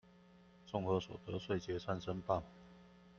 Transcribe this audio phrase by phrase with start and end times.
[0.67, 2.41] 綜合所得稅結算申報